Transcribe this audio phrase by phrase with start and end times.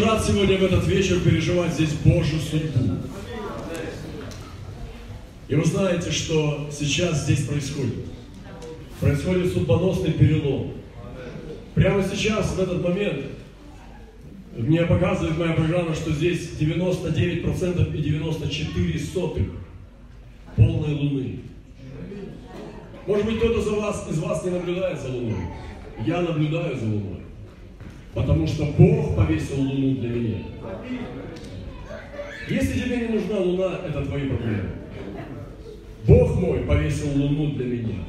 [0.00, 2.96] рад сегодня в этот вечер переживать здесь Божью судьбу.
[5.48, 8.06] И вы знаете, что сейчас здесь происходит.
[9.00, 10.72] Происходит судьбоносный перелом.
[11.74, 13.26] Прямо сейчас, в этот момент,
[14.56, 19.46] мне показывает моя программа, что здесь 99% и 94 сотых
[20.56, 21.40] полной луны.
[23.06, 25.40] Может быть, кто-то за вас, из вас не наблюдает за луной.
[26.06, 27.21] Я наблюдаю за луной.
[28.14, 30.38] Потому что Бог повесил луну для меня.
[32.48, 34.70] Если тебе не нужна луна, это твои проблемы.
[36.06, 38.04] Бог мой повесил луну для меня.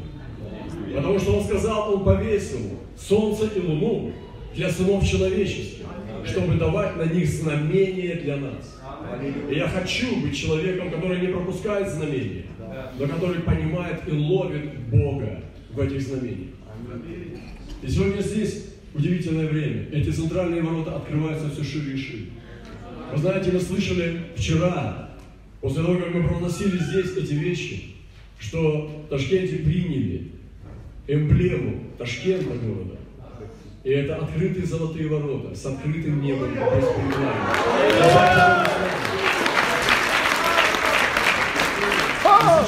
[0.95, 2.59] Потому что Он сказал, Он повесил
[2.97, 4.11] солнце и луну
[4.55, 5.85] для сынов человеческих,
[6.25, 8.81] чтобы давать на них знамения для нас.
[9.49, 12.45] И я хочу быть человеком, который не пропускает знамения,
[12.99, 15.41] но который понимает и ловит Бога
[15.71, 16.49] в этих знамениях.
[17.81, 19.87] И сегодня здесь удивительное время.
[19.91, 22.25] Эти центральные ворота открываются все шире и шире.
[23.11, 25.09] Вы знаете, мы слышали вчера,
[25.61, 27.95] после того, как мы проносили здесь эти вещи,
[28.39, 30.31] что в Ташкенте приняли
[31.07, 32.97] эмблему Ташкента города.
[33.83, 36.85] И это открытые золотые ворота с открытым небом без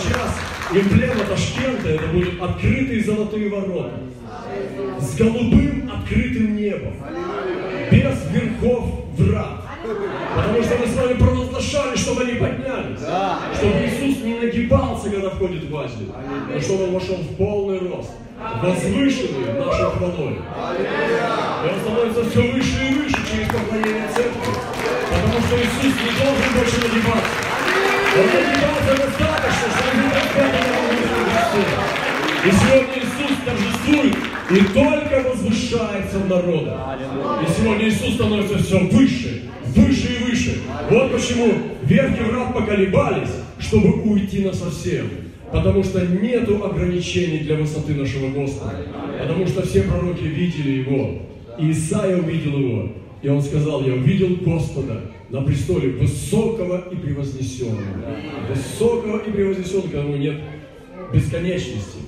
[0.01, 0.39] Сейчас
[0.71, 3.99] эмблема Ташкента это будут открытые золотые ворота
[4.99, 5.74] с голубым
[6.05, 6.93] открытым небом,
[7.91, 8.83] без верхов
[9.17, 9.61] врат.
[10.35, 12.99] Потому что мы с вами провозглашали, чтобы они поднялись.
[12.99, 16.13] Чтобы Иисус не нагибался, когда входит в Азию,
[16.51, 18.11] но чтобы он вошел в полный рост,
[18.61, 20.37] возвышенный нашей хвалой.
[21.63, 24.53] И он становится все выше и выше через поклонение церкви.
[25.09, 27.33] Потому что Иисус не должен больше нагибаться.
[28.15, 30.61] Он нагибался достаточно, чтобы не распятый
[32.45, 32.94] И сегодня
[33.45, 34.15] торжествует
[34.51, 36.71] и только возвышается в народе.
[37.43, 40.57] И сегодня Иисус становится все выше, выше и выше.
[40.89, 43.29] Вот почему верхи врат поколебались,
[43.59, 45.07] чтобы уйти на совсем.
[45.51, 48.85] Потому что нету ограничений для высоты нашего Господа.
[49.19, 51.21] Потому что все пророки видели Его.
[51.59, 52.91] И Исаия увидел Его.
[53.21, 57.81] И он сказал, я увидел Господа на престоле высокого и превознесенного.
[58.49, 60.35] Высокого и превознесенного, которому нет
[61.13, 61.99] бесконечности.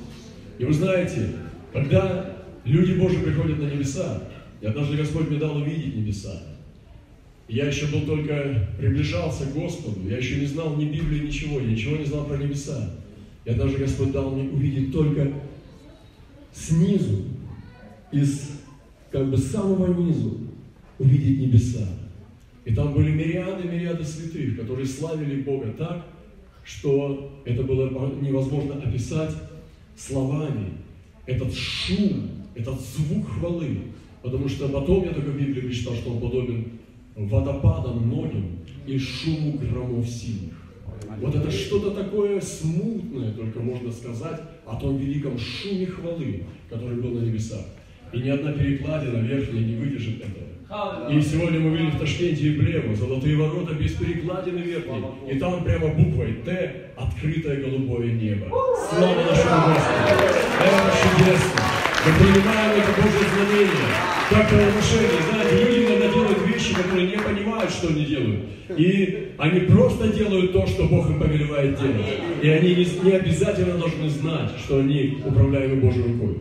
[0.57, 1.33] И вы знаете,
[1.71, 4.23] когда люди Божьи приходят на небеса,
[4.61, 6.41] я даже Господь мне дал увидеть небеса.
[7.47, 11.67] Я еще был только, приближался к Господу, я еще не знал ни Библии, ничего, я
[11.67, 12.91] ничего не знал про небеса.
[13.45, 15.31] Я даже Господь дал мне увидеть только
[16.51, 17.23] снизу,
[18.11, 18.49] из
[19.11, 20.39] как бы самого низу,
[20.99, 21.87] увидеть небеса.
[22.65, 26.05] И там были мириады, мириады святых, которые славили Бога так,
[26.65, 27.89] что это было
[28.21, 29.31] невозможно описать
[29.97, 30.73] словами
[31.25, 33.79] этот шум, этот звук хвалы.
[34.21, 36.65] Потому что потом я только в Библии прочитал, что он подобен
[37.15, 40.53] водопадам многим и шуму громов сильных.
[41.19, 47.11] Вот это что-то такое смутное, только можно сказать, о том великом шуме хвалы, который был
[47.11, 47.65] на небесах.
[48.13, 50.46] И ни одна перекладина верхняя не выдержит этого.
[50.67, 55.01] И сегодня мы видели в Ташкенте эмблему, золотые ворота без перекладины верхней.
[55.31, 58.47] И там прямо буквой Т открытое голубое небо.
[58.89, 60.27] Слава нашему Господу!
[60.59, 61.61] Это чудесно!
[62.05, 63.87] Мы принимаем это Божье знамение.
[64.29, 65.21] Как правоношение.
[65.29, 68.39] Знаете, люди иногда делают вещи, которые не понимают, что они делают.
[68.75, 72.05] И они просто делают то, что Бог им повелевает делать.
[72.41, 76.37] И они не, не обязательно должны знать, что они управляемы Божьей рукой.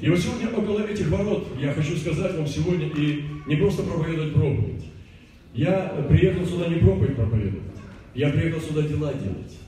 [0.00, 4.32] И вот сегодня около этих ворот я хочу сказать вам сегодня и не просто проповедовать
[4.32, 4.84] проповедь.
[5.52, 7.76] Я приехал сюда не проповедь проповедовать,
[8.14, 9.58] я приехал сюда дела делать.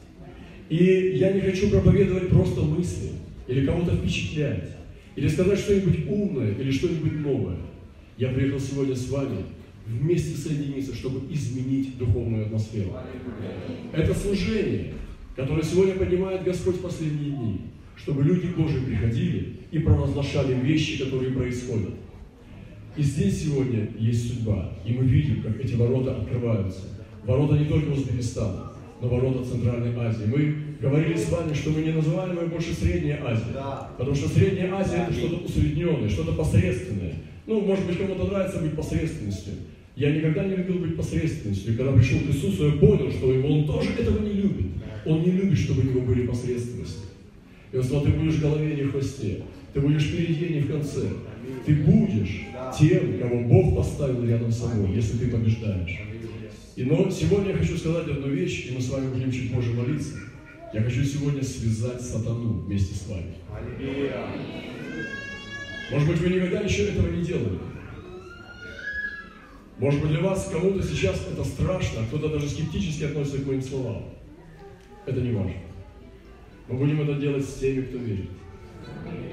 [0.71, 3.10] И я не хочу проповедовать просто мысли,
[3.47, 4.71] или кого-то впечатлять,
[5.16, 7.59] или сказать что-нибудь умное, или что-нибудь новое.
[8.16, 9.38] Я приехал сегодня с вами
[9.87, 12.92] вместе соединиться, чтобы изменить духовную атмосферу.
[13.92, 14.94] Это служение,
[15.37, 17.60] которое сегодня поднимает Господь в последние дни
[17.97, 21.91] чтобы люди Божьи приходили и провозглашали вещи, которые происходят.
[22.97, 26.83] И здесь сегодня есть судьба, и мы видим, как эти ворота открываются.
[27.24, 30.24] Ворота не только Узбекистана, но ворота Центральной Азии.
[30.27, 34.74] Мы говорили с вами, что мы не называем ее больше Средняя Азия, потому что Средняя
[34.74, 37.15] Азия это что-то усредненное, что-то посредственное.
[37.47, 39.54] Ну, может быть, кому-то нравится быть посредственностью.
[39.97, 41.77] Я никогда не любил быть посредственностью.
[41.77, 44.66] Когда пришел к Иисусу, я понял, что он тоже этого не любит.
[45.04, 47.00] Он не любит, чтобы у него были посредственности.
[47.72, 49.42] И он сказал, ты будешь в голове, не в хвосте.
[49.72, 51.09] Ты будешь впереди, не в конце.
[51.65, 52.42] Ты будешь
[52.78, 56.01] тем, кого Бог поставил рядом с собой, если ты побеждаешь.
[56.77, 59.72] И но сегодня я хочу сказать одну вещь, и мы с вами будем чуть позже
[59.72, 60.15] молиться.
[60.72, 63.34] Я хочу сегодня связать сатану вместе с вами.
[65.91, 67.59] Может быть, вы никогда еще этого не делали.
[69.78, 73.63] Может быть, для вас кому-то сейчас это страшно, а кто-то даже скептически относится к моим
[73.63, 74.04] словам.
[75.07, 75.54] Это не важно.
[76.68, 78.30] Мы будем это делать с теми, кто верит.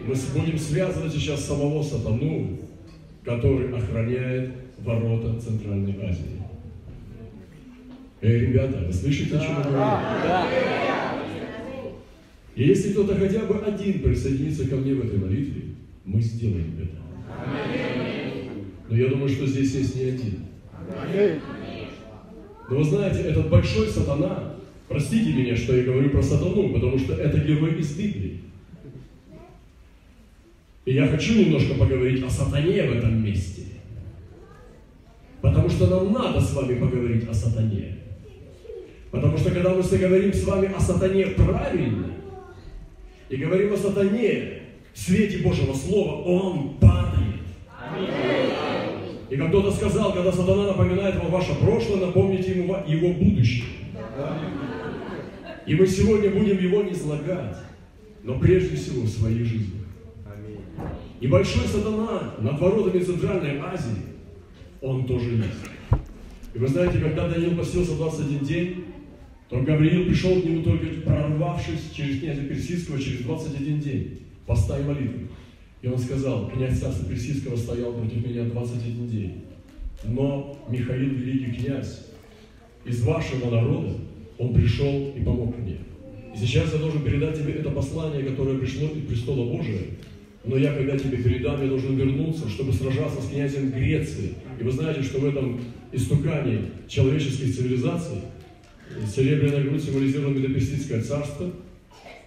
[0.08, 2.58] Мы будем связывать сейчас самого сатану,
[3.24, 6.42] который охраняет ворота Центральной Азии.
[8.22, 10.50] Эй, ребята, вы слышите, о чем я говорю?
[12.56, 15.62] И если кто-то хотя бы один присоединится ко мне в этой молитве,
[16.04, 17.00] мы сделаем это.
[18.90, 20.40] Но я думаю, что здесь есть не один.
[22.70, 24.56] Но вы знаете, этот большой сатана,
[24.90, 28.42] простите меня, что я говорю про сатану, потому что это герой из Библии.
[30.86, 33.62] И я хочу немножко поговорить о сатане в этом месте.
[35.42, 37.98] Потому что нам надо с вами поговорить о сатане.
[39.12, 42.08] Потому что когда мы говорим с вами о сатане правильно,
[43.30, 44.62] и говорим о сатане
[44.94, 47.46] в свете Божьего Слова, он падает.
[49.30, 53.66] И как кто-то сказал, когда сатана напоминает вам ваше прошлое, напомните ему его будущее.
[55.70, 57.56] И мы сегодня будем его не излагать,
[58.24, 59.82] но прежде всего в своей жизни.
[61.22, 64.02] И большой сатана над воротами Центральной Азии,
[64.82, 66.02] он тоже есть.
[66.56, 68.86] И вы знаете, когда Даниил постился 21 день,
[69.48, 74.84] то Гавриил пришел к нему только прорвавшись через князя Персидского через 21 день, поста и
[74.84, 75.28] молитвы.
[75.84, 79.44] И он сказал, князь царства Персидского стоял против меня 21 день.
[80.04, 82.08] Но Михаил, великий князь,
[82.86, 84.09] из вашего народа,
[84.40, 85.78] он пришел и помог мне.
[86.34, 89.82] И сейчас я должен передать тебе это послание, которое пришло из престола Божия.
[90.46, 94.34] Но я, когда тебе передам, я должен вернуться, чтобы сражаться с князем Греции.
[94.60, 95.60] И вы знаете, что в этом
[95.92, 98.22] истукании человеческой цивилизации
[99.14, 101.52] серебряная грудь символизирует Медоперсидское царство,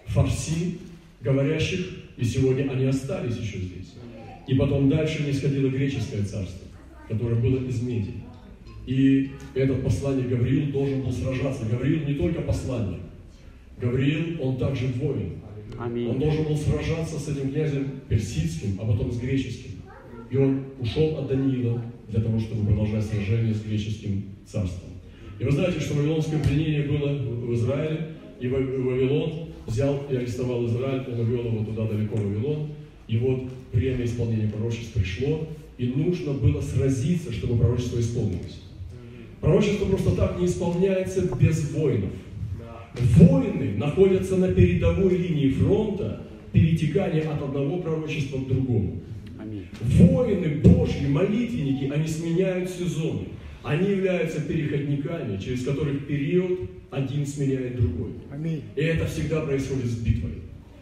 [0.05, 0.77] фарси,
[1.21, 1.87] говорящих
[2.17, 3.93] и сегодня они остались еще здесь.
[4.47, 6.67] И потом дальше не сходило греческое царство,
[7.07, 8.13] которое было из меди.
[8.85, 11.65] И этот посланник Гавриил должен был сражаться.
[11.65, 12.99] Гавриил не только посланник.
[13.79, 15.33] Гавриил, он также воин.
[15.79, 16.07] Аминь.
[16.07, 19.71] Он должен был сражаться с этим князем персидским, а потом с греческим.
[20.29, 24.89] И он ушел от Даниила для того, чтобы продолжать сражение с греческим царством.
[25.39, 28.09] И вы знаете, что вавилонское пленение было в Израиле,
[28.39, 32.69] и Вавилон взял и арестовал Израиль, он увел его туда далеко в Вавилон,
[33.07, 35.47] и вот время исполнения пророчеств пришло,
[35.77, 38.62] и нужно было сразиться, чтобы пророчество исполнилось.
[39.43, 42.11] Пророчество просто так не исполняется без воинов.
[43.17, 46.21] Воины находятся на передовой линии фронта
[46.53, 49.01] перетекания от одного пророчества к другому.
[49.81, 53.25] Воины Божьи, молитвенники, они сменяют сезоны.
[53.63, 58.11] Они являются переходниками, через которых период один сменяет другой.
[58.31, 58.61] Аминь.
[58.77, 60.35] И это всегда происходит с битвой.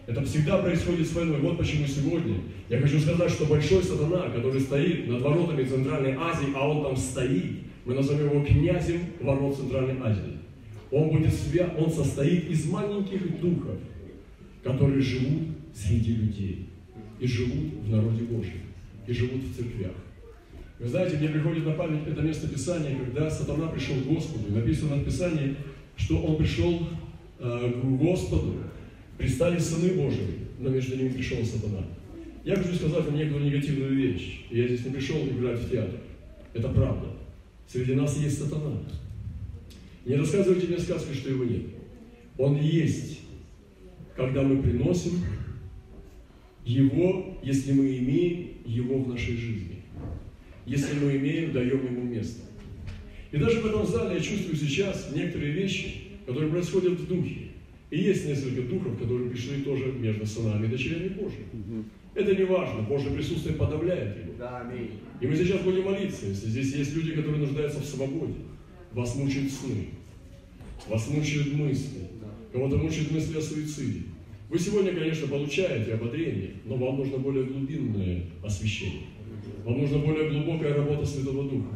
[0.05, 1.39] Это всегда происходит с войной.
[1.39, 2.35] Вот почему сегодня
[2.69, 6.95] я хочу сказать, что большой сатана, который стоит над воротами Центральной Азии, а он там
[6.95, 10.37] стоит, мы назовем его князем ворот Центральной Азии.
[10.91, 11.73] Он, будет свя...
[11.77, 13.77] он состоит из маленьких духов,
[14.63, 16.69] которые живут среди людей
[17.19, 18.61] и живут в народе Божьем,
[19.07, 19.93] и живут в церквях.
[20.79, 24.51] Вы знаете, мне приходит на память это место Писания, когда сатана пришел к Господу.
[24.51, 25.55] написано в Писании,
[25.95, 26.87] что он пришел
[27.39, 28.55] э, к Господу,
[29.17, 31.85] пристали сыны Божии, но между ними пришел сатана.
[32.43, 34.45] Я хочу сказать вам некоторую негативную вещь.
[34.49, 35.99] Я здесь не пришел играть в театр.
[36.53, 37.07] Это правда.
[37.71, 38.81] Среди нас есть сатана.
[40.05, 41.61] Не рассказывайте мне сказки, что его нет.
[42.37, 43.19] Он есть,
[44.13, 45.21] когда мы приносим
[46.65, 49.83] его, если мы имеем его в нашей жизни.
[50.65, 52.41] Если мы имеем, даем ему место.
[53.31, 57.51] И даже в этом зале я чувствую сейчас некоторые вещи, которые происходят в духе.
[57.91, 61.83] И есть несколько духов, которые пришли тоже между сынами и дочерями Божьими.
[62.15, 64.33] Это не важно, Божье присутствие подавляет его.
[64.39, 64.65] Да,
[65.19, 68.35] И мы сейчас будем молиться, если здесь есть люди, которые нуждаются в свободе.
[68.93, 69.89] Вас мучают сны,
[70.87, 71.99] вас мучают мысли,
[72.51, 74.03] кого-то мучают мысли о суициде.
[74.49, 79.03] Вы сегодня, конечно, получаете ободрение, но вам нужно более глубинное освещение.
[79.65, 81.75] Вам нужна более глубокая работа Святого Духа.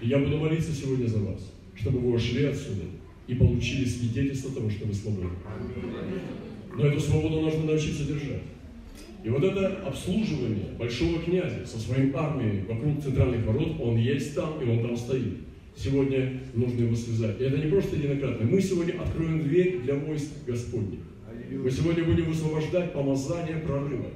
[0.00, 2.82] И я буду молиться сегодня за вас, чтобы вы ушли отсюда
[3.26, 5.30] и получили свидетельство того, что вы свободны.
[6.76, 8.42] Но эту свободу нужно научиться держать.
[9.24, 14.60] И вот это обслуживание большого князя со своей армией вокруг центральных ворот, он есть там,
[14.62, 15.38] и он там стоит.
[15.76, 17.40] Сегодня нужно его связать.
[17.40, 18.46] И это не просто единократно.
[18.46, 21.00] Мы сегодня откроем дверь для войск Господних.
[21.50, 24.06] Мы сегодня будем высвобождать помазание прорыва.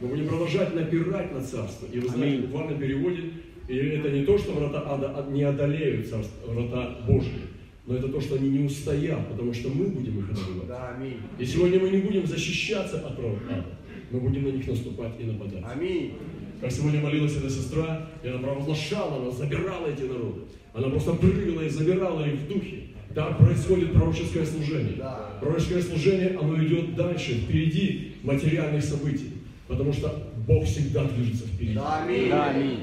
[0.00, 1.86] Мы будем продолжать напирать на царство.
[1.92, 3.22] И вы знаете, в буквальном переводе
[3.70, 7.38] и это не то, что врата ада не одолеют царство, врата Божьи,
[7.86, 10.68] но это то, что они не устоят, потому что мы будем их одолевать.
[10.68, 10.96] Да,
[11.38, 13.64] И сегодня мы не будем защищаться от ада,
[14.10, 15.64] мы будем на них наступать и нападать.
[15.64, 16.14] Аминь.
[16.60, 20.42] Как сегодня молилась эта сестра, и она провозглашала, она забирала эти народы.
[20.74, 22.90] Она просто прыгала и забирала их в духе.
[23.14, 24.94] Так происходит пророческое служение.
[24.98, 25.38] Да.
[25.40, 29.32] Пророческое служение, оно идет дальше, впереди материальных событий.
[29.66, 31.78] Потому что Бог всегда движется впереди.
[31.82, 32.30] Аминь.
[32.30, 32.78] Аминь.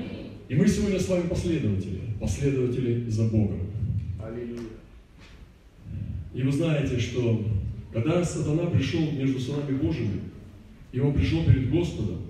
[0.49, 3.66] И мы сегодня с вами последователи, последователи за Богом.
[6.37, 7.43] И вы знаете, что
[7.91, 10.21] когда сатана пришел между сынами Божьими,
[10.91, 12.21] и он пришел перед Господом,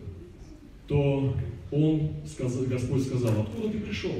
[0.88, 1.36] то
[1.72, 4.14] он, сказал, Господь сказал, откуда ты пришел?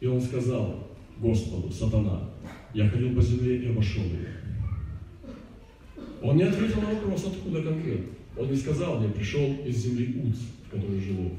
[0.00, 0.88] И он сказал
[1.20, 2.30] Господу, сатана,
[2.74, 4.26] я ходил по земле и обошел ее.
[6.20, 8.06] Он не ответил на вопрос, откуда конкретно.
[8.36, 11.30] Он не сказал, я пришел из земли Уц, в которой живу.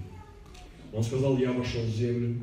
[0.94, 2.38] Он сказал, я обошел землю,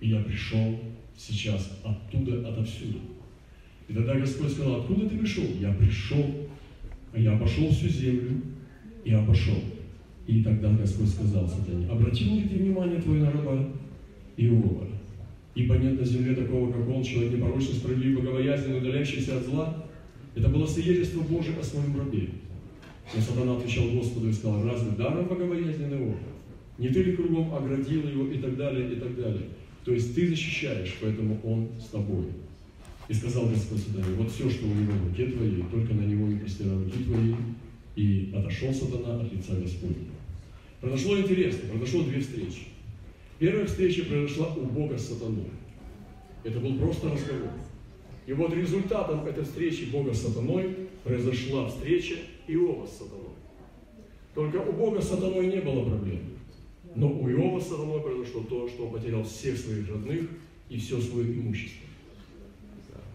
[0.00, 0.80] и я пришел
[1.18, 3.00] сейчас оттуда, отовсюду.
[3.88, 5.44] И тогда Господь сказал, откуда ты пришел?
[5.60, 6.24] Я пришел,
[7.12, 8.40] а я обошел всю землю
[9.04, 9.58] и обошел.
[10.26, 13.68] И тогда Господь сказал сатане, обратил ли ты внимание твое на раба
[14.36, 14.88] Иова?
[15.54, 19.84] Ибо нет на земле такого, как он, человек непорочный, справедливый, богобоязненный, удаляющийся от зла.
[20.34, 22.30] Это было свидетельство Божие о своем рабе.
[23.14, 26.16] Но сатана отвечал Господу и сказал, разве даром богобоязненный Иов?
[26.78, 29.42] Не ты ли кругом оградил его и так далее, и так далее.
[29.84, 32.24] То есть ты защищаешь, поэтому он с тобой.
[33.08, 36.26] И сказал Господь сатане, вот все, что у него в руке твоей, только на него
[36.26, 37.34] не простирай руки твои.
[37.96, 40.08] И отошел сатана от лица Господня.
[40.80, 42.64] Произошло интересно, произошло две встречи.
[43.38, 45.50] Первая встреча произошла у Бога с сатаной.
[46.42, 47.50] Это был просто разговор.
[48.26, 52.14] И вот результатом этой встречи Бога с сатаной произошла встреча
[52.48, 53.34] Иова с сатаной.
[54.34, 56.20] Только у Бога с сатаной не было проблем.
[56.94, 60.28] Но у Иова с сатаной произошло то, что он потерял всех своих родных
[60.68, 61.83] и все свое имущество.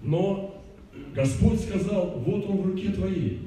[0.01, 0.61] Но
[1.13, 3.41] Господь сказал, вот он в руке твоей.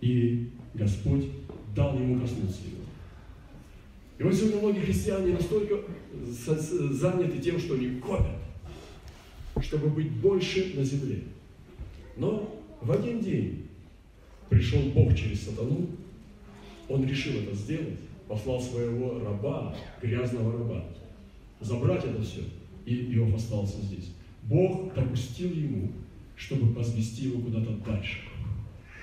[0.00, 1.26] И Господь
[1.74, 2.82] дал ему коснуться его.
[4.18, 5.80] И вот сегодня многие христиане настолько
[6.24, 8.38] за- заняты тем, что они копят,
[9.60, 11.22] чтобы быть больше на земле.
[12.16, 13.66] Но в один день
[14.48, 15.88] пришел Бог через сатану,
[16.88, 20.84] он решил это сделать, послал своего раба, грязного раба,
[21.60, 22.42] забрать это все,
[22.86, 24.12] и Иов остался здесь.
[24.44, 25.92] Бог допустил ему,
[26.36, 28.18] чтобы возвести его куда-то дальше,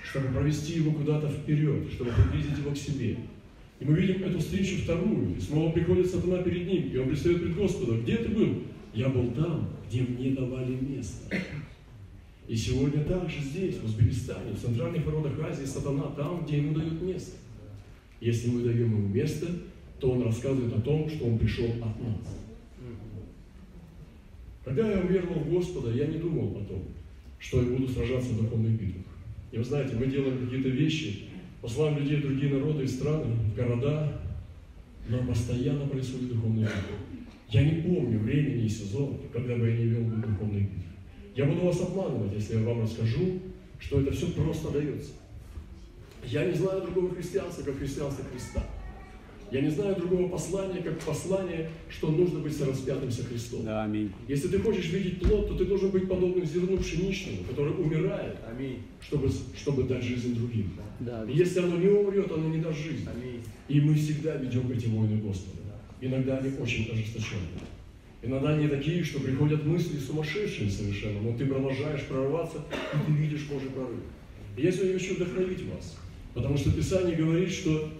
[0.04, 3.16] чтобы провести его куда-то вперед, чтобы приблизить его к себе.
[3.80, 7.42] И мы видим эту встречу вторую, и снова приходит сатана перед ним, и он предстает
[7.42, 8.02] пред Господом.
[8.02, 8.62] Где ты был?
[8.94, 11.34] Я был там, где мне давали место.
[12.46, 17.00] И сегодня также здесь, в Узбекистане, в центральных народах Азии, сатана там, где ему дают
[17.02, 17.36] место.
[18.20, 19.46] Если мы даем ему место,
[19.98, 22.36] то он рассказывает о том, что он пришел от нас.
[24.64, 26.84] Когда я уверовал в Господа, я не думал о том,
[27.38, 29.04] что я буду сражаться в духовных битвах.
[29.50, 31.24] И вы знаете, мы делаем какие-то вещи,
[31.60, 34.20] посылаем людей в другие народы и страны, в города,
[35.08, 36.96] но постоянно происходит духовная битва.
[37.50, 40.82] Я не помню времени и сезона, когда бы я не вел духовные битвы.
[41.34, 43.40] Я буду вас обманывать, если я вам расскажу,
[43.80, 45.12] что это все просто дается.
[46.24, 48.64] Я не знаю другого христианства, как христианство Христа.
[49.52, 53.66] Я не знаю другого послания, как послание, что нужно быть сораспятым со Христом.
[53.66, 54.10] Да, аминь.
[54.26, 58.78] Если ты хочешь видеть плод, то ты должен быть подобным зерну пшеничному, который умирает, Аминь.
[59.02, 60.72] чтобы, чтобы дать жизнь другим.
[61.00, 61.26] Да.
[61.28, 63.06] И если оно не умрет, оно не даст жизнь.
[63.06, 63.42] Аминь.
[63.68, 65.58] И мы всегда ведем эти войны Господа.
[66.00, 67.60] Иногда они очень ожесточенные.
[68.22, 72.58] Иногда они такие, что приходят мысли сумасшедшие совершенно, но ты продолжаешь прорваться,
[72.94, 74.00] и ты видишь Божий прорыв.
[74.56, 75.98] И я сегодня хочу вдохновить вас,
[76.32, 77.90] потому что Писание говорит, что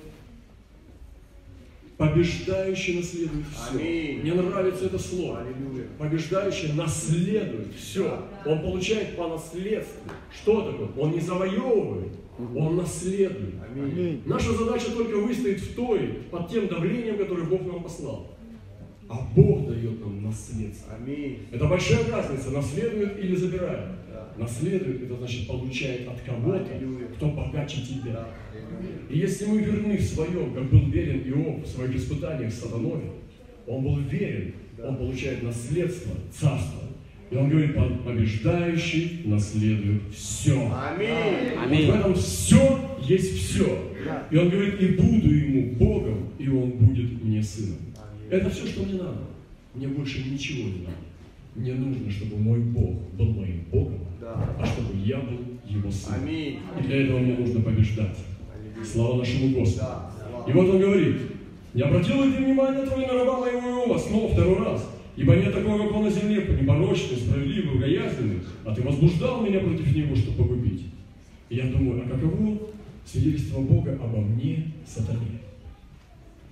[2.03, 3.79] побеждающий наследует все.
[3.79, 4.21] Аминь.
[4.21, 5.41] Мне нравится это слово.
[5.41, 5.87] Аллилуйя.
[5.99, 8.25] Побеждающий наследует все.
[8.45, 10.11] Он получает по наследству.
[10.35, 10.89] Что такое?
[10.97, 13.55] Он не завоевывает, он наследует.
[13.71, 14.23] Аминь.
[14.27, 18.29] Наша задача только выстоять в той, под тем давлением, которое Бог нам послал.
[19.09, 20.95] А Бог дает нам наследство.
[20.95, 21.41] Аминь.
[21.53, 23.91] Это большая разница, наследует или забирает.
[24.11, 24.33] Да.
[24.39, 27.09] Наследует, это значит получает от кого-то, Аллилуйя.
[27.09, 28.13] кто богаче тебя.
[28.13, 28.29] Да.
[29.11, 33.03] И если мы верны в своем, как был верен Иов в своих испытаниях с сатаной,
[33.67, 36.81] он был верен, он получает наследство, царство.
[37.31, 37.75] И он говорит,
[38.05, 40.71] побеждающий наследует все.
[40.75, 41.57] Аминь.
[41.59, 41.87] Аминь.
[41.87, 43.89] Вот в этом все есть все.
[44.31, 47.79] И он говорит, и буду ему Богом, и он будет мне сыном.
[47.97, 48.29] Аминь.
[48.31, 49.21] Это все, что мне надо.
[49.75, 50.97] Мне больше ничего не надо.
[51.55, 54.57] Мне нужно, чтобы мой Бог был моим Богом, Да.
[54.59, 56.21] а чтобы я был его сыном.
[56.25, 56.59] Аминь.
[56.81, 58.17] И для этого мне нужно побеждать.
[58.85, 59.87] Слава нашему Господу.
[60.47, 61.17] И вот он говорит,
[61.75, 64.89] не обратил ли ты внимание твое на раба моего Иова снова второй раз?
[65.17, 69.95] Ибо нет такого, как он на земле, непорочный, справедливый, богоязненный, а ты возбуждал меня против
[69.95, 70.87] него, чтобы погубить.
[71.49, 72.59] И я думаю, а каково
[73.05, 75.41] свидетельство Бога обо мне, сатане?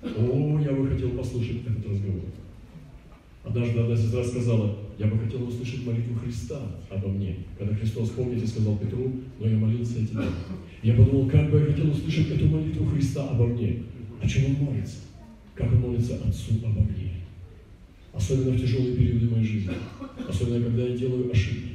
[0.02, 2.22] О, я бы хотел послушать этот разговор.
[3.42, 6.60] Однажды одна сестра сказала, я бы хотела услышать молитву Христа
[6.90, 7.36] обо мне.
[7.58, 10.24] Когда Христос, помните, сказал Петру, но я молился о тебе.
[10.82, 13.82] Я подумал, как бы я хотел услышать эту молитву Христа обо мне.
[14.22, 14.96] О чем он молится?
[15.54, 17.12] Как он молится Отцу обо мне.
[18.14, 19.74] Особенно в тяжелые периоды моей жизни.
[20.26, 21.72] Особенно, когда я делаю ошибки.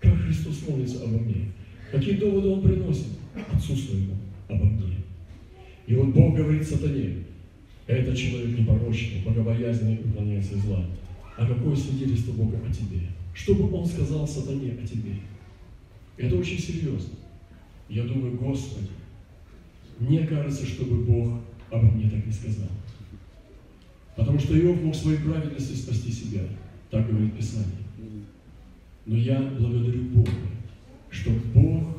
[0.00, 1.46] Как Христос молится обо мне.
[1.90, 3.08] Какие доводы он приносит
[3.52, 4.14] Отцу своему
[4.48, 4.96] обо мне.
[5.88, 7.24] И вот Бог говорит сатане,
[7.88, 10.86] этот человек непорочный, богобоязненный и уклоняется зла.
[11.36, 13.00] А какое свидетельство Бога о тебе?
[13.34, 15.14] Что бы он сказал сатане о тебе?
[16.16, 17.14] Это очень серьезно.
[17.90, 18.86] Я думаю, Господи,
[19.98, 21.40] мне кажется, чтобы Бог
[21.72, 22.68] обо мне так не сказал.
[24.14, 26.42] Потому что Иов мог своей праведностью спасти себя.
[26.88, 27.66] Так говорит Писание.
[29.06, 30.30] Но я благодарю Бога,
[31.10, 31.96] что Бог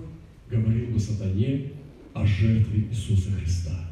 [0.49, 1.71] говорил бы сатане
[2.13, 3.91] о жертве Иисуса Христа.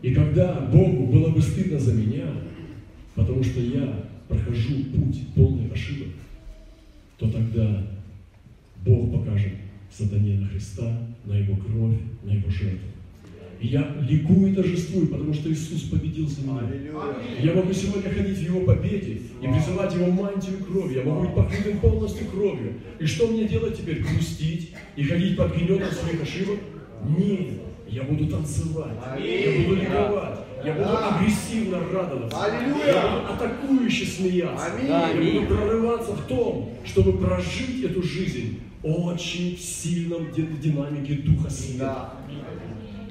[0.00, 2.26] И когда Богу было бы стыдно за меня,
[3.14, 6.08] потому что я прохожу путь полный ошибок,
[7.18, 7.86] то тогда
[8.82, 9.52] Бог покажет
[9.96, 12.88] сатане на Христа, на Его кровь, на Его жертву.
[13.60, 16.62] И я ликую и торжествую, потому что Иисус победил за меня.
[17.42, 20.94] Я могу сегодня ходить в Его победе и призывать Его мантию крови.
[20.94, 22.74] Я могу быть покрытым полностью кровью.
[22.98, 24.02] И что мне делать теперь?
[24.02, 26.58] Грустить и ходить под гнетом своих ошибок?
[27.18, 27.60] Нет.
[27.90, 35.10] Я буду танцевать, я буду ликовать, я буду агрессивно радоваться, я буду атакующе смеяться, я
[35.14, 42.14] буду прорываться в том, чтобы прожить эту жизнь очень в сильном динамике Духа Света.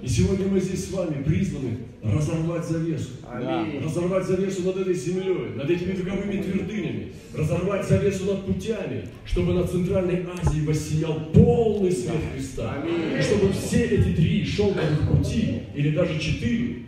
[0.01, 3.09] И сегодня мы здесь с вами призваны разорвать завесу.
[3.29, 3.83] Аминь.
[3.83, 7.11] Разорвать завесу над этой землей, над этими вековыми твердынями.
[7.35, 12.75] Разорвать завесу над путями, чтобы на Центральной Азии воссиял полный свет Христа.
[12.81, 13.19] Аминь.
[13.19, 16.83] И чтобы все эти три шелковых пути, или даже четыре,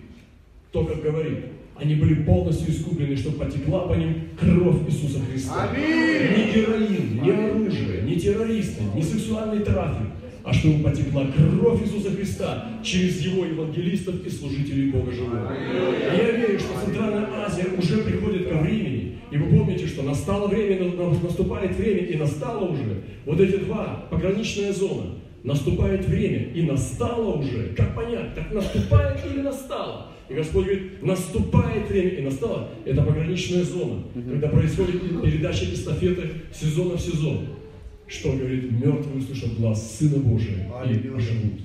[0.71, 1.39] то, как говорит,
[1.75, 5.69] они были полностью искуплены, чтобы потекла по ним кровь Иисуса Христа.
[5.69, 5.85] Аминь.
[5.85, 10.07] Ни героин, ни оружие, ни террористы, ни сексуальный трафик,
[10.43, 15.53] а чтобы потекла кровь Иисуса Христа через Его евангелистов и служителей Бога Живого.
[15.53, 20.47] И я верю, что Центральная Азия уже приходит ко времени, и вы помните, что настало
[20.47, 20.91] время,
[21.23, 27.73] наступает время, и настало уже вот эти два, пограничная зона, наступает время, и настало уже.
[27.75, 30.11] Как понять, так наступает или настало?
[30.31, 32.69] И Господь говорит, наступает время, и настало.
[32.85, 37.47] Это пограничная зона, когда происходит передача эстафеты сезона в сезон
[38.07, 41.61] что говорит, мертвые услышат глаз Сына Божия и живут.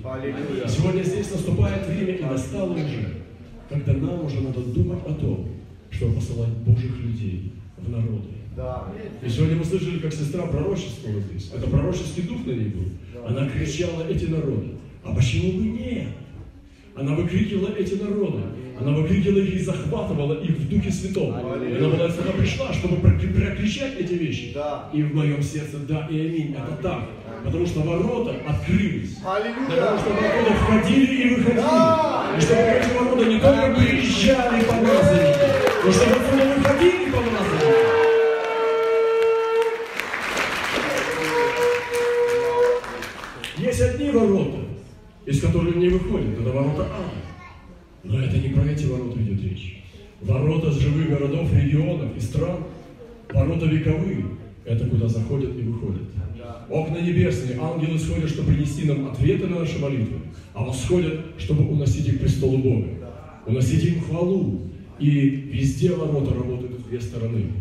[0.65, 3.15] Сегодня здесь наступает время, и настало уже,
[3.67, 5.49] когда нам уже надо думать о том,
[5.89, 8.29] чтобы посылать Божьих людей в народы.
[9.21, 11.51] И сегодня мы слышали, как сестра пророчествовала здесь.
[11.53, 12.85] Это пророческий дух на ней был.
[13.27, 14.69] Она кричала эти народы.
[15.03, 16.07] А почему бы нет?
[16.97, 18.41] Она выкрикивала эти народы.
[18.79, 21.35] Она выкрикивала их и захватывала их в Духе Святом.
[21.35, 24.51] Она была сюда пришла, чтобы прокричать эти вещи.
[24.53, 24.89] Да.
[24.93, 26.55] И в моем сердце да и аминь.
[26.55, 27.03] Это так.
[27.43, 29.17] Потому что ворота открылись.
[29.25, 29.69] Аллилуйя.
[29.69, 31.61] Потому что ворота входили и выходили.
[31.61, 32.35] Да.
[32.37, 35.47] И чтобы эти ворота не только приезжали помазанники,
[35.85, 37.56] но чтобы отсюда выходили помазанники.
[45.27, 46.39] Из которых не выходят.
[46.39, 47.11] Это ворота ада.
[48.03, 49.83] Но это не про эти ворота идет речь.
[50.21, 52.63] Ворота с живых городов, регионов и стран,
[53.31, 54.25] ворота вековые,
[54.65, 56.03] это куда заходят и выходят.
[56.69, 60.19] Окна небесные, ангелы сходят, чтобы принести нам ответы на наши молитвы,
[60.53, 62.87] а восходят, чтобы уносить их к престолу Бога,
[63.45, 64.61] уносить им хвалу.
[64.97, 65.09] И
[65.51, 67.51] везде ворота работают в две стороны.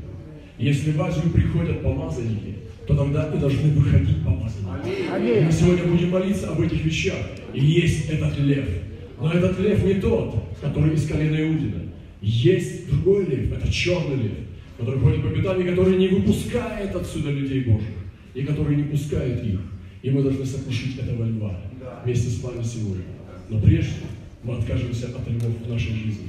[0.57, 2.55] Если в Азию приходят помазанники,
[2.87, 5.45] то тогда и должны выходить помазанники.
[5.45, 7.17] Мы сегодня будем молиться об этих вещах.
[7.53, 8.69] И есть этот лев–
[9.21, 11.83] но этот лев не тот, который из колена Иудина.
[12.21, 14.33] Есть другой лев, это черный лев,
[14.79, 17.89] который ходит по пятам и который не выпускает отсюда людей Божьих,
[18.35, 19.61] и который не пускает их.
[20.03, 21.59] И мы должны сокрушить этого льва
[22.05, 23.05] вместе с вами сегодня.
[23.49, 23.93] Но прежде
[24.43, 26.29] мы откажемся от львов в нашей жизни.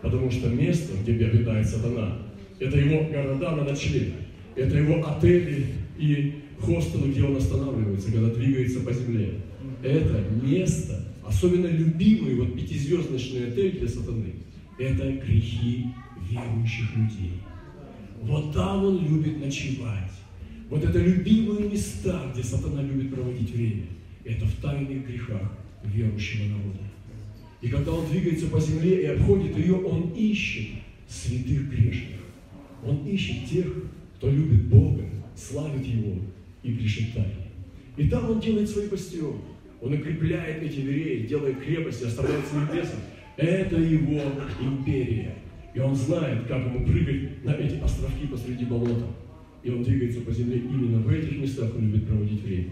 [0.00, 2.18] Потому что место, где обитает сатана,
[2.60, 4.12] это его города на ночлег,
[4.56, 5.66] это его отели
[5.98, 9.34] и хостелы, где он останавливается, когда двигается по земле.
[9.82, 14.34] Это место, особенно любимый вот пятизвездочный отель для сатаны,
[14.78, 15.86] это грехи
[16.30, 17.32] верующих людей.
[18.22, 20.10] Вот там он любит ночевать.
[20.70, 23.86] Вот это любимые места, где сатана любит проводить время.
[24.24, 25.52] Это в тайных грехах
[25.84, 26.80] верующего народа.
[27.60, 30.68] И когда он двигается по земле и обходит ее, он ищет
[31.08, 32.20] святых грешных.
[32.82, 33.66] Он ищет тех,
[34.16, 35.02] кто любит Бога,
[35.36, 36.16] славит Его
[36.62, 37.50] и грешит тайне.
[37.96, 39.40] И там он делает свои бастионы.
[39.80, 42.98] Он укрепляет эти дверей, делает крепости, оставляет своих бесов.
[43.36, 44.22] Это его
[44.60, 45.34] империя.
[45.74, 49.06] И он знает, как ему прыгать на эти островки посреди болота.
[49.62, 52.70] И он двигается по земле именно в этих местах, он любит проводить время.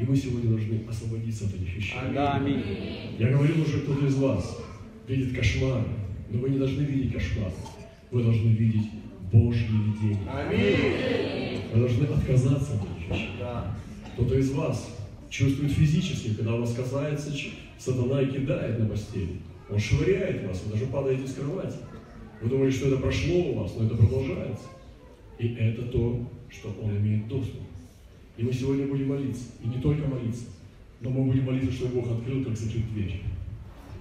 [0.00, 1.94] И мы сегодня должны освободиться от этих вещей.
[2.16, 2.62] Аминь.
[3.18, 4.58] Я говорил уже, кто-то из вас
[5.08, 5.84] видит кошмар,
[6.30, 7.52] но вы не должны видеть кошмар.
[8.10, 8.88] Вы должны видеть
[9.32, 10.30] Божье видение.
[10.30, 11.60] Аминь.
[11.72, 13.30] Вы должны отказаться от вещей.
[13.38, 13.74] Да.
[14.14, 14.96] Кто-то из вас
[15.28, 17.32] чувствует физически, когда вас касается
[17.78, 19.40] сатана и кидает на постель.
[19.70, 21.76] Он швыряет вас, вы даже падаете с кровати.
[22.40, 24.64] Вы думаете, что это прошло у вас, но это продолжается.
[25.38, 27.60] И это то, что он имеет доступ.
[28.36, 29.44] И мы сегодня будем молиться.
[29.62, 30.44] И не только молиться,
[31.00, 33.20] но мы будем молиться, чтобы Бог открыл, как закрыть дверь.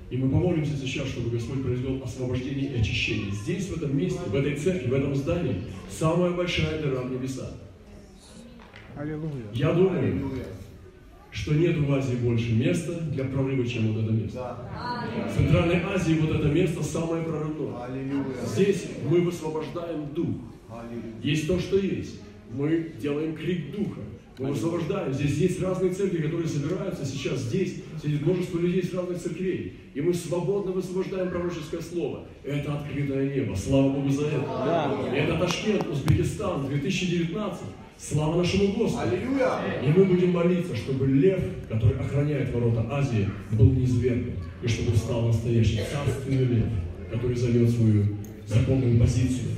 [0.09, 3.31] И мы помолимся сейчас, чтобы Господь произвел освобождение и очищение.
[3.31, 7.51] Здесь, в этом месте, в этой церкви, в этом здании, самая большая дыра в небеса.
[8.95, 9.43] Аллилуйя.
[9.53, 10.45] Я думаю, Аллилуйя.
[11.31, 14.37] что нет в Азии больше места для прорыва, чем вот это место.
[14.37, 15.29] Да.
[15.29, 17.83] В Центральной Азии вот это место самое прорывное.
[17.83, 18.45] Аллилуйя.
[18.45, 20.37] Здесь мы высвобождаем дух.
[20.69, 21.13] Аллилуйя.
[21.21, 22.21] Есть то, что есть.
[22.49, 23.99] Мы делаем крик духа.
[24.39, 25.13] Мы высвобождаем.
[25.13, 27.39] Здесь есть разные церкви, которые собираются сейчас.
[27.39, 29.73] Здесь сидит множество людей с разных церквей.
[29.95, 32.25] И мы свободно высвобождаем пророческое слово.
[32.43, 33.55] Это открытое небо.
[33.55, 34.41] Слава Богу за это.
[34.41, 34.95] Да.
[35.15, 37.61] Это Ташкент, Узбекистан, 2019.
[37.97, 39.07] Слава нашему Господу.
[39.09, 39.81] Аллилуйя.
[39.83, 45.23] И мы будем молиться, чтобы лев, который охраняет ворота Азии, был низвергнут, и чтобы стал
[45.23, 46.65] настоящий царственный лев,
[47.11, 48.05] который займет свою
[48.45, 49.49] законную позицию.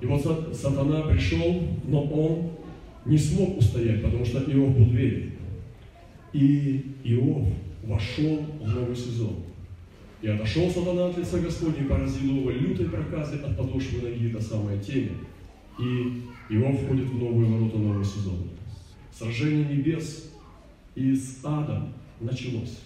[0.00, 2.51] И вот са- сатана пришел, но он
[3.04, 5.32] не смог устоять, потому что Иов был верен.
[6.32, 7.48] И Иов
[7.84, 9.36] вошел в новый сезон.
[10.22, 14.40] И отошел сатана от лица Господня и поразил его лютой проказой от подошвы ноги до
[14.40, 15.10] самой тени.
[15.80, 18.44] И Иов входит в новые ворота нового сезона.
[19.12, 20.30] Сражение небес
[20.94, 22.78] и с адом началось.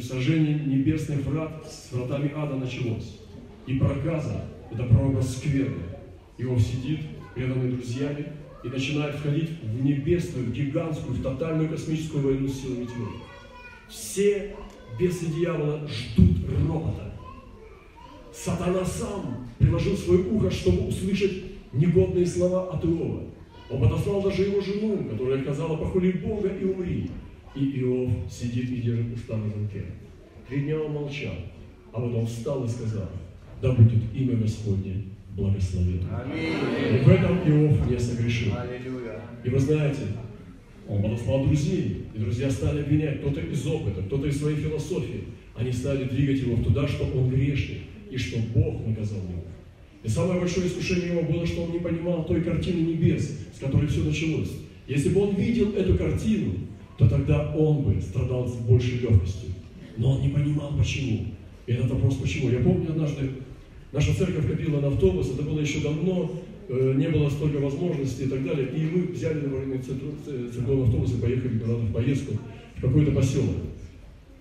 [0.00, 3.18] Сражение небесных врат с вратами ада началось.
[3.66, 5.82] И проказа– это прообраз скверны.
[6.38, 7.00] Иов сидит,
[7.34, 8.26] преданный друзьями,
[8.62, 13.08] и начинает входить в небесную, гигантскую, в тотальную космическую войну с силами тьмы.
[13.88, 14.54] Все
[14.98, 17.12] бесы дьявола ждут робота.
[18.32, 23.24] Сатана сам приложил свое ухо, чтобы услышать негодные слова от Иова.
[23.70, 27.10] Он подослал даже его жену, которая сказала, похули Бога и умри.
[27.54, 29.84] И Иов сидит и держит уста на замке.
[30.48, 31.34] Три дня он молчал,
[31.92, 33.08] а потом встал и сказал,
[33.60, 35.04] да будет имя Господне
[35.36, 36.22] благословенно.
[36.22, 37.00] Аминь.
[37.00, 38.52] И в этом Иов не согрешил.
[38.56, 39.20] Аллилуйя.
[39.44, 40.02] И вы знаете,
[40.88, 45.24] он подослал друзей, и друзья стали обвинять, кто-то из опыта, кто-то из своей философии.
[45.54, 47.78] Они стали двигать его туда, что он грешник,
[48.10, 49.44] и что Бог наказал его.
[50.02, 53.86] И самое большое искушение его было, что он не понимал той картины небес, с которой
[53.86, 54.50] все началось.
[54.88, 56.54] Если бы он видел эту картину,
[56.98, 59.50] то тогда он бы страдал с большей легкостью.
[59.96, 61.26] Но он не понимал, почему.
[61.66, 62.50] И этот вопрос, почему.
[62.50, 63.30] Я помню однажды,
[63.92, 66.32] наша церковь копила на автобус, это было еще давно,
[66.68, 68.68] э, не было столько возможностей и так далее.
[68.74, 72.34] И мы взяли на военный церковный автобус и поехали куда-то в поездку
[72.76, 73.56] в какой-то поселок.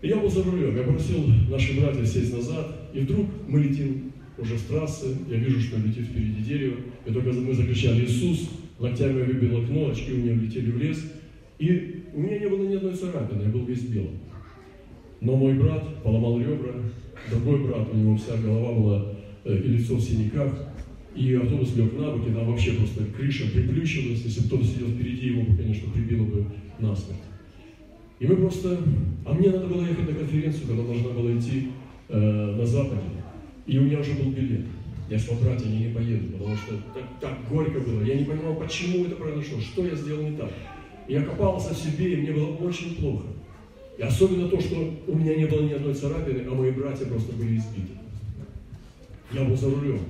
[0.02, 4.12] И я был за рулем, я попросил наших братьев сесть назад, и вдруг мы летим
[4.38, 9.20] уже с трассы, я вижу, что летит впереди дерево, и только мы закричали «Иисус!», локтями
[9.20, 10.98] я выбил окно, очки у меня влетели в лес,
[11.60, 14.18] и у меня не было ни одной царапины, я был весь белым.
[15.20, 16.74] Но мой брат поломал ребра,
[17.30, 19.11] другой брат, у него вся голова была
[19.44, 20.54] э, и лицо в синяках,
[21.16, 24.88] и автобус лег на бок, и там вообще просто крыша приплющилась, если бы кто-то сидел
[24.88, 26.46] впереди, его бы, конечно, прибило бы
[26.80, 27.20] насмерть.
[28.20, 28.78] И мы просто...
[29.26, 31.70] А мне надо было ехать на конференцию, когда должна была идти
[32.08, 33.02] э, на Западе.
[33.66, 34.66] И у меня уже был билет.
[35.10, 38.02] Я сказал, братья, я не поеду, потому что так, так горько было.
[38.04, 40.52] Я не понимал, почему это произошло, что я сделал не так.
[41.08, 43.26] Я копался в себе, и мне было очень плохо.
[43.98, 44.76] И особенно то, что
[45.08, 47.92] у меня не было ни одной царапины, а мои братья просто были избиты.
[49.34, 50.02] Я был за рулем,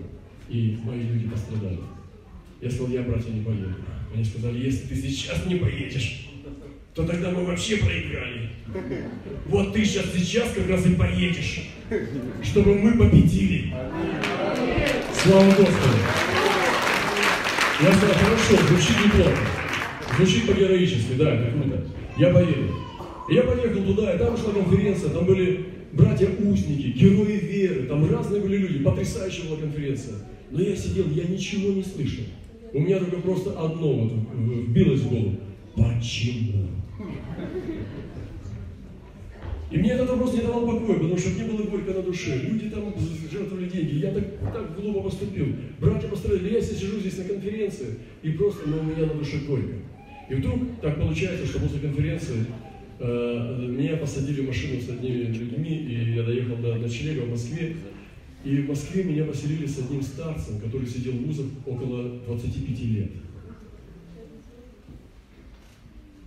[0.50, 1.80] и мои люди пострадали.
[2.60, 3.76] Я сказал, я, братья, не поеду.
[4.14, 6.28] Они сказали, если ты сейчас не поедешь,
[6.96, 8.50] то тогда мы вообще проиграли.
[9.46, 11.70] Вот ты сейчас сейчас как раз и поедешь,
[12.44, 13.74] чтобы мы победили.
[15.24, 15.98] Слава Господу!
[17.82, 19.38] Я сказал, хорошо, звучит неплохо.
[20.18, 21.84] Звучит по-героически, да, это круто.
[22.18, 22.76] Я поеду.
[23.30, 28.58] Я поехал туда, и там шла конференция, там были братья-узники, герои веры, там разные были
[28.58, 30.16] люди, потрясающая была конференция.
[30.50, 32.24] Но я сидел, я ничего не слышал.
[32.74, 35.36] У меня только просто одно вот вбилось в голову.
[35.76, 36.68] Почему?
[39.72, 42.38] И мне этот вопрос не давал покоя, потому что мне было горько на душе.
[42.44, 42.94] Люди там
[43.32, 45.48] жертвовали деньги, я так, так глупо поступил.
[45.80, 49.76] Братья построили, я сижу здесь на конференции, и просто ну, у меня на душе горько.
[50.30, 52.46] И вдруг так получается, что после конференции
[53.08, 57.76] меня посадили в машину с одними людьми, и я доехал до ночлега в Москве.
[58.44, 63.12] И в Москве меня поселили с одним старцем, который сидел в вузах около 25 лет.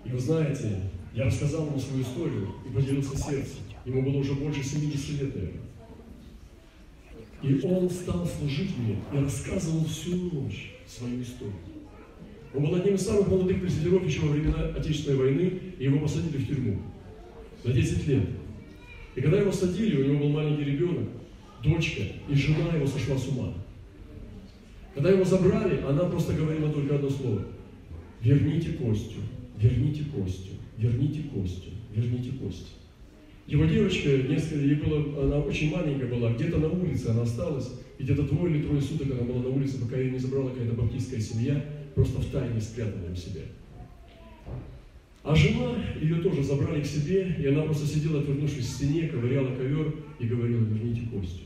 [0.05, 0.81] И вы знаете,
[1.15, 3.59] я рассказал ему свою историю и поделился сердцем.
[3.85, 5.51] Ему было уже больше 70 лет.
[7.43, 11.55] И он стал служить мне и рассказывал всю ночь свою историю.
[12.55, 16.37] Он был одним из самых молодых призывов еще во времена Отечественной войны, и его посадили
[16.37, 16.79] в тюрьму
[17.65, 18.23] на 10 лет.
[19.17, 21.09] И когда его садили, у него был маленький ребенок,
[21.63, 23.53] дочка, и жена его сошла с ума.
[24.95, 27.43] Когда его забрали, она просто говорила только одно слово.
[28.21, 29.21] Верните Костю,
[29.59, 32.67] верните Костю, верните Костю, верните Костю.
[33.47, 38.03] Его девочка, несколько, ей было, она очень маленькая была, где-то на улице она осталась, и
[38.03, 41.21] где-то двое или трое суток она была на улице, пока ее не забрала какая-то баптистская
[41.21, 41.63] семья,
[41.95, 43.43] просто в тайне спрятала у себя.
[45.23, 49.57] А жена, ее тоже забрали к себе, и она просто сидела, отвернувшись к стене, ковыряла
[49.57, 51.45] ковер и говорила, верните Костю.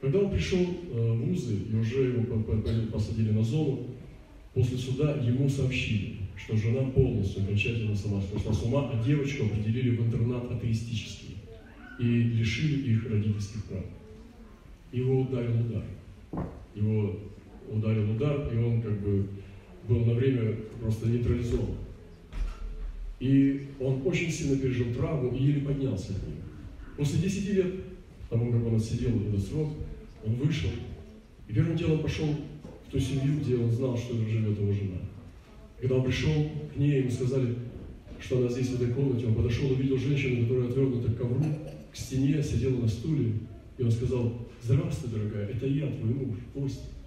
[0.00, 2.22] Когда он пришел э, в вузы, и уже его
[2.92, 3.88] посадили на зону,
[4.54, 9.96] после суда ему сообщили, что жена полностью окончательно сама сошла с ума, а девочку определили
[9.96, 11.36] в интернат атеистический
[11.98, 13.84] и лишили их родительских прав.
[14.92, 15.84] Его ударил удар.
[16.76, 17.18] Его
[17.72, 19.26] ударил удар, и он как бы
[19.88, 21.76] был на время просто нейтрализован.
[23.20, 26.42] И он очень сильно пережил травму и еле поднялся от нее.
[26.96, 27.74] После 10 лет,
[28.30, 29.72] тому как он отсидел этот срок,
[30.24, 30.70] он вышел
[31.48, 32.26] и первым делом пошел
[32.86, 34.98] в ту семью, где он знал, что живет его жена.
[35.80, 36.32] Когда он пришел
[36.74, 37.54] к ней, ему сказали,
[38.20, 41.44] что она здесь, в этой комнате, он подошел, увидел женщину, которая отвернута к ковру,
[41.90, 43.32] к стене, сидела на стуле,
[43.78, 46.97] и он сказал, здравствуй, дорогая, это я, твой муж, Костя.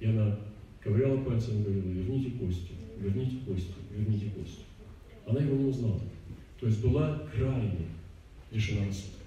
[0.00, 0.38] И она
[0.80, 4.62] ковыряла пальцем и говорила, верните Костю, верните Костю, верните Костю.
[5.26, 6.00] Она его не узнала.
[6.60, 7.86] То есть была крайне
[8.50, 9.18] лишена рассудка.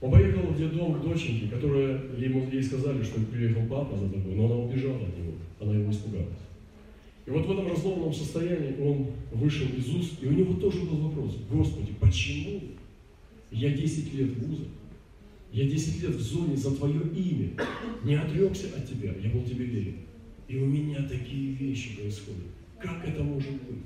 [0.00, 4.34] Он поехал в детдом к доченьке, которая ему, ей сказали, что приехал папа за тобой,
[4.34, 6.28] но она убежала от него, она его испугалась.
[7.26, 11.08] И вот в этом разломанном состоянии он вышел из уст, и у него тоже был
[11.08, 12.60] вопрос, Господи, почему
[13.50, 14.68] я 10 лет в вузах,
[15.52, 17.50] я 10 лет в зоне за Твое имя,
[18.04, 19.96] не отрекся от Тебя, я был Тебе верен.
[20.46, 22.46] И у меня такие вещи происходят.
[22.80, 23.82] Как это может быть?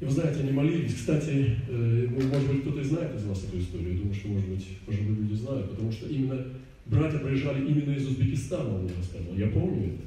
[0.00, 0.94] И вы знаете, они молились.
[0.94, 3.92] Кстати, э, ну, может быть, кто-то и знает из вас эту историю.
[3.92, 6.44] Я думаю, что, может быть, пожилые люди знают, потому что именно
[6.86, 9.36] братья приезжали именно из Узбекистана, он рассказывал.
[9.36, 10.02] Я помню это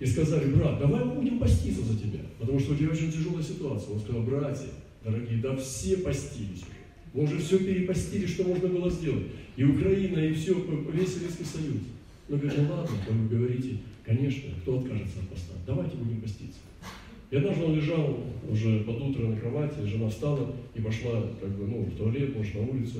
[0.00, 3.42] и сказали, брат, давай мы будем поститься за тебя, потому что у тебя очень тяжелая
[3.42, 3.94] ситуация.
[3.94, 4.68] Он сказал, братья,
[5.02, 6.83] дорогие, да все постились уже.
[7.14, 9.26] Мы уже все перепостили, что можно было сделать.
[9.56, 10.52] И Украина, и все,
[10.92, 11.82] весь Советский Союз.
[12.28, 15.52] Но говорит, ну ладно, вы говорите, конечно, кто откажется от поста?
[15.64, 16.58] Давайте будем поститься.
[17.30, 18.18] И однажды лежал
[18.50, 22.54] уже под утро на кровати, жена встала и пошла как бы, ну, в туалет, может,
[22.54, 22.96] на улицу.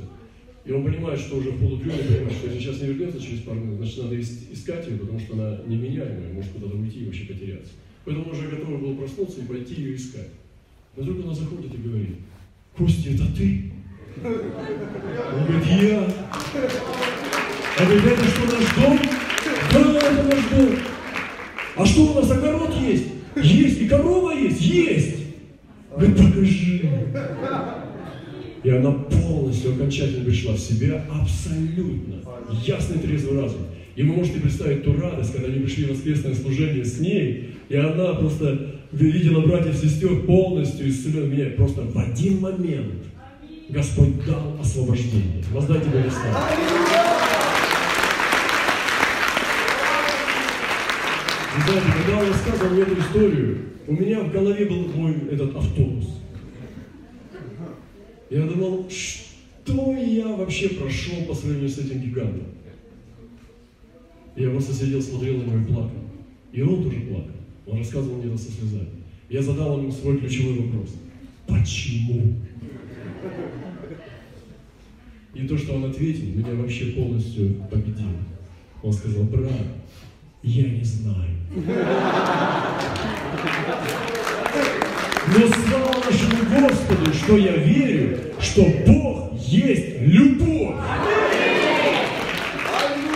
[0.64, 3.58] И он понимает, что уже в полудреме, понимает, что если сейчас не вернется через пару
[3.60, 7.72] минут, значит, надо искать ее, потому что она неменяемая, может куда-то уйти и вообще потеряться.
[8.04, 10.30] Поэтому он уже готов был проснуться и пойти ее искать.
[10.96, 12.16] Но вдруг она заходит и говорит,
[12.76, 13.73] Костя, это ты?
[14.22, 16.06] Он говорит, я.
[17.76, 18.98] А говорит, это что, наш дом?
[19.72, 20.78] Да, это наш дом.
[21.76, 23.06] А что у нас, огород есть?
[23.36, 23.80] Есть.
[23.80, 24.60] И корова есть?
[24.60, 25.16] Есть.
[25.90, 26.90] Говорит, покажи.
[28.62, 32.22] И она полностью окончательно пришла в себя, абсолютно.
[32.64, 33.62] Ясный трезвый разум.
[33.96, 37.76] И вы можете представить ту радость, когда они пришли в воскресное служение с ней, и
[37.76, 41.50] она просто видела братьев и сестер полностью исцелен меня.
[41.56, 43.04] Просто в один момент
[43.68, 45.42] Господь дал освобождение.
[45.50, 46.36] Воздайте Богу славу.
[51.56, 55.56] Вы знаете, когда он рассказывал мне эту историю, у меня в голове был мой этот
[55.56, 56.20] автобус.
[58.28, 62.48] Я думал, что я вообще прошел по сравнению с этим гигантом?
[64.36, 66.04] Я просто сидел, смотрел на него и плакал.
[66.52, 67.30] И он тоже плакал.
[67.66, 68.88] Он рассказывал мне это со слезами.
[69.30, 70.90] Я задал ему свой ключевой вопрос.
[71.46, 72.34] Почему?
[75.34, 78.20] И то, что он ответил, меня вообще полностью победило.
[78.82, 79.50] Он сказал, брат,
[80.42, 81.30] я не знаю.
[85.26, 90.76] Но слава нашему Господу, что я верю, что Бог есть любовь.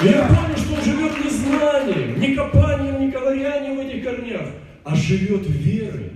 [0.03, 4.49] Я понял, что он живет не знанием, не копанием, не ковырянием в этих корнях,
[4.85, 6.13] а живет верой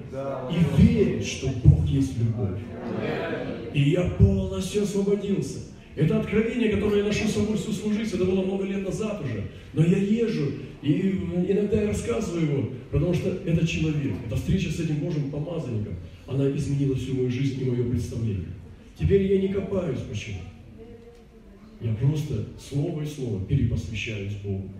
[0.51, 2.59] и верит, что Бог есть любовь.
[3.75, 5.61] И я полностью освободился.
[5.95, 9.45] Это откровение, которое я ношу с собой всю жизнь, это было много лет назад уже.
[9.75, 10.53] Но я езжу,
[10.83, 15.95] И иногда я рассказываю его, потому что это человек, эта встреча с этим Божьим помазанником,
[16.27, 18.49] она изменила всю мою жизнь и мое представление.
[18.99, 20.39] Теперь я не копаюсь почему.
[21.81, 24.71] Я просто слово и слово перепосвящаюсь Богу.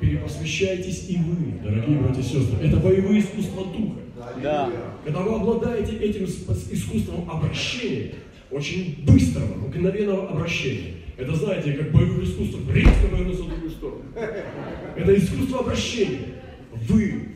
[0.00, 2.58] Перепосвящайтесь и вы, дорогие братья и сестры.
[2.62, 4.00] Это боевые искусства Духа.
[4.42, 4.72] Да.
[5.04, 8.14] Когда вы обладаете этим искусством обращения,
[8.50, 14.02] очень быстрого, мгновенного обращения, это, знаете, как боевых искусств, резко повернуться в другую сторону.
[14.96, 16.20] Это искусство обращения.
[16.88, 17.28] Вы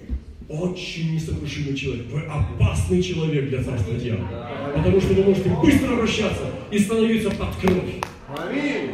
[0.49, 2.07] очень несокрушимый человек.
[2.11, 4.51] Вы опасный человек для царства дьявола.
[4.75, 7.95] Потому что вы можете быстро обращаться и становиться под кровь.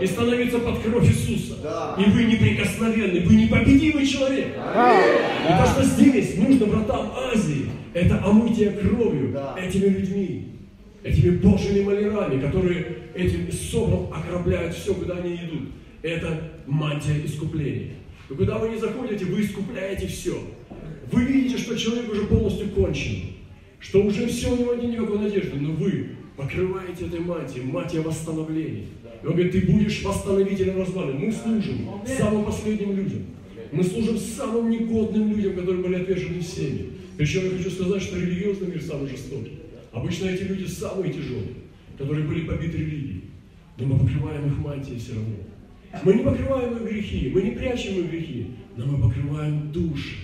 [0.01, 1.57] И становиться под кровь Иисуса.
[1.63, 1.97] Да.
[1.99, 4.49] И вы неприкосновенный, вы непобедимый человек.
[4.49, 7.64] И то, что здесь нужно братам Азии,
[7.95, 9.57] это омытие кровью Да.
[9.59, 10.49] этими людьми,
[11.03, 15.69] этими Божьими малярами, которые этим собром окропляют все, куда они идут.
[16.03, 17.93] Это мантия искупления.
[18.29, 20.37] И куда вы не заходите, вы искупляете все.
[21.13, 23.31] Вы видите, что человек уже полностью кончен,
[23.79, 28.87] что уже все, у него нет никакой надежды, но вы покрываете этой мантией, мантия восстановления.
[29.23, 31.19] И он говорит, ты будешь восстановителем развалин.
[31.19, 33.23] Мы служим самым последним людям.
[33.73, 36.87] Мы служим самым негодным людям, которые были отвержены всеми.
[37.17, 39.59] Причем я хочу сказать, что религиозный мир самый жестокий.
[39.93, 41.55] Обычно эти люди самые тяжелые,
[41.97, 43.25] которые были побиты религией.
[43.79, 45.37] Но мы покрываем их мантией все равно.
[46.03, 50.17] Мы не покрываем их грехи, мы не прячем их грехи, но мы покрываем души,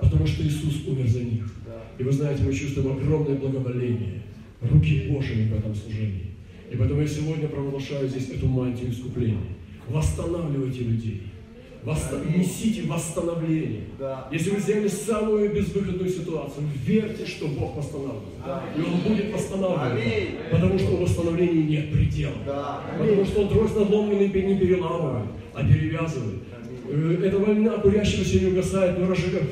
[0.00, 1.52] потому что Иисус умер за них.
[1.98, 4.22] И вы знаете, мы чувствуем огромное благоволение,
[4.62, 6.30] руки Божьи в этом служении.
[6.72, 9.38] И поэтому я сегодня провозглашаю здесь эту мантию искупления.
[9.88, 11.22] Восстанавливайте людей.
[11.84, 13.84] Восста- Несите восстановление.
[13.98, 14.28] Да.
[14.30, 18.22] Если вы взяли самую безвыходную ситуацию, верьте, что Бог восстанавливает.
[18.76, 19.92] И Он будет восстанавливать.
[20.02, 20.28] Аминь.
[20.50, 22.34] Потому что у восстановления нет предела.
[22.46, 22.80] Да.
[22.98, 26.40] Потому что Он трость надломленный не переламывает, а перевязывает.
[26.92, 29.50] Э, Эта война курящегося не угасает, но разжигает,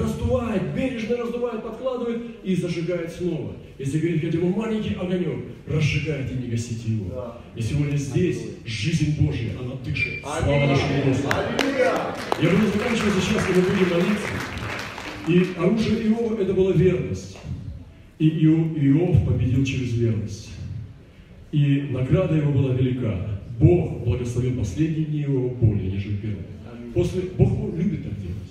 [0.00, 3.52] раздувает, бережно раздувает, подкладывает и зажигает снова.
[3.78, 7.10] Если говорить хотя бы маленький огонек, разжигает и не гасите его.
[7.14, 7.38] Да.
[7.56, 10.20] И сегодня здесь жизнь Божья, она дышит.
[10.22, 11.36] Слава нашему Господу.
[12.42, 14.28] Я буду заканчивать сейчас, когда будем молиться.
[15.28, 17.38] И оружие Иова это была верность.
[18.18, 20.50] И Ио- Иов победил через верность.
[21.52, 23.40] И награда его была велика.
[23.58, 26.44] Бог благословил последние дни его более, нежели первые.
[26.94, 28.49] После, Бог любит так делать.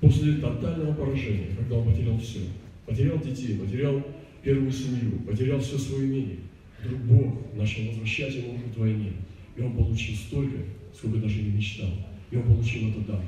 [0.00, 2.40] После тотального поражения, когда он потерял все,
[2.86, 4.00] потерял детей, потерял
[4.42, 6.38] первую семью, потерял все свое имение,
[6.82, 9.12] вдруг Бог начал возвращать ему удвойне.
[9.56, 10.58] И он получил столько,
[10.94, 11.90] сколько даже не мечтал.
[12.30, 13.22] И он получил это дар.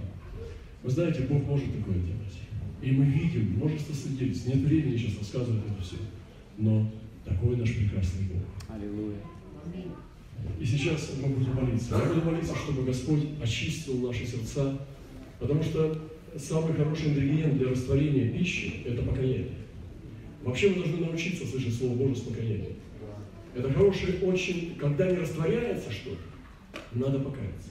[0.82, 2.38] Вы знаете, Бог может такое делать.
[2.80, 4.46] И мы видим множество свидетельств.
[4.46, 5.96] Нет времени сейчас рассказывать это все.
[6.56, 6.90] Но
[7.24, 8.42] такой наш прекрасный Бог.
[8.74, 9.18] Аллилуйя.
[10.58, 11.98] И сейчас мы будем молиться.
[11.98, 14.78] Я буду молиться, чтобы Господь очистил наши сердца,
[15.38, 19.50] потому что самый хороший ингредиент для растворения пищи– это покаяние.
[20.42, 22.76] Вообще мы должны научиться слышать Слово Божие с покаянием.
[23.54, 26.20] Это хороший очень, когда не растворяется что-то,
[26.92, 27.70] надо покаяться.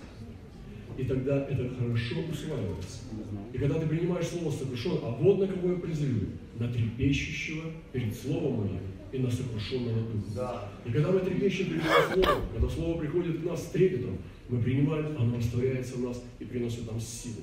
[0.98, 3.00] И тогда это хорошо усваивается.
[3.54, 6.28] И когда ты принимаешь Слово сокрушенное, а вот на кого я призываю,
[6.60, 8.80] на трепещущего перед Словом моим
[9.12, 10.70] и на сокрушенного духа.
[10.86, 14.18] И когда мы трепещем перед Словом, когда Слово приходит к нас с трепетом,
[14.50, 17.42] мы принимаем, оно растворяется в нас и приносит нам силу.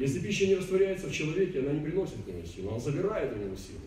[0.00, 3.38] Если пища не растворяется в человеке, она не приносит в него силу, она забирает у
[3.38, 3.80] него силу.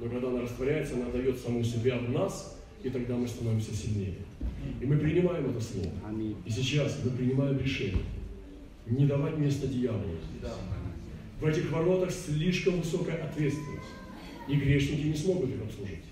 [0.00, 4.16] Но когда она растворяется, она дает саму себя в нас, и тогда мы становимся сильнее.
[4.80, 5.92] И мы принимаем это Слово.
[6.44, 8.02] И сейчас мы принимаем решение
[8.88, 10.02] не давать место дьяволу
[10.36, 10.50] здесь.
[11.40, 13.86] В этих воротах слишком высокая ответственность.
[14.48, 16.02] И грешники не смогут их обслужить.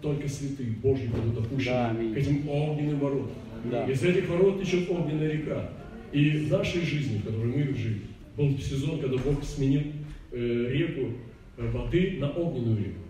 [0.00, 3.90] Только святые Божьи будут допущены к этим огненным воротам.
[3.90, 5.68] Из этих ворот течет огненная река.
[6.12, 8.02] И в нашей жизни, в которой мы жили,
[8.36, 9.82] был сезон, когда Бог сменил
[10.32, 11.12] э, реку
[11.56, 13.00] э, воды на огненную реку.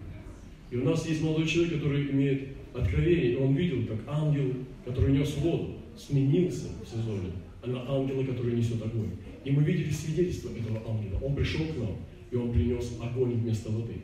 [0.70, 4.52] И у нас есть молодой человек, который имеет откровение, и он видел, как ангел,
[4.84, 7.32] который нес воду, сменился в сезоне
[7.64, 9.10] на ангела, который несет огонь.
[9.44, 11.18] И мы видели свидетельство этого ангела.
[11.22, 11.96] Он пришел к нам,
[12.30, 13.94] и он принес огонь вместо воды.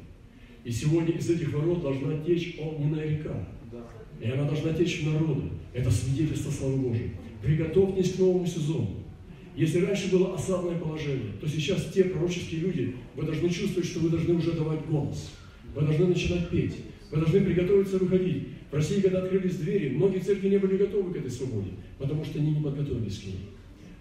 [0.65, 3.49] И сегодня из этих ворот должна течь огненная река.
[4.21, 5.45] И она должна течь в народу.
[5.73, 7.11] Это свидетельство славы Божией.
[7.43, 9.00] Приготовьтесь к новому сезону.
[9.61, 14.09] Если раньше было осадное положение, то сейчас те пророческие люди, вы должны чувствовать, что вы
[14.09, 15.33] должны уже давать голос.
[15.75, 16.77] Вы должны начинать петь.
[17.11, 18.49] Вы должны приготовиться выходить.
[18.71, 22.39] В России, когда открылись двери, многие церкви не были готовы к этой свободе, потому что
[22.39, 23.51] они не подготовились к ней.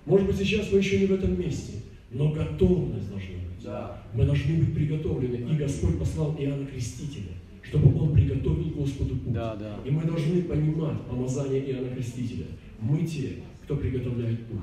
[0.06, 1.74] Может быть, сейчас мы еще не в этом месте,
[2.10, 3.62] но готовность должна быть.
[3.62, 4.02] Да.
[4.14, 5.52] Мы должны быть приготовлены.
[5.52, 7.34] И Господь послал Иоанна Крестителя,
[7.64, 9.34] чтобы он приготовил Господу путь.
[9.34, 9.78] Да, да.
[9.86, 12.46] И мы должны понимать помазание Иоанна Крестителя.
[12.80, 13.40] Мы те,
[13.70, 14.62] кто приготовляет путь.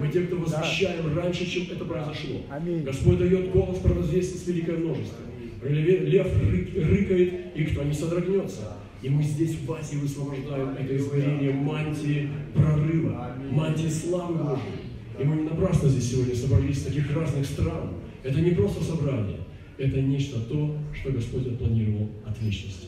[0.00, 2.40] Мы те, кто возвещаем раньше, чем это произошло.
[2.50, 2.84] Аминь.
[2.84, 5.18] Господь дает голос провозвестить великое множество.
[5.62, 8.78] Лев, ры- рыкает, и кто не содрогнется.
[9.02, 14.86] И мы здесь в Асе высвобождаем это измерение мантии прорыва, мантии славы Божьей.
[15.20, 17.90] И мы не напрасно здесь сегодня собрались с таких разных стран.
[18.22, 19.40] Это не просто собрание,
[19.76, 22.84] это нечто то, что Господь отпланировал от вечности.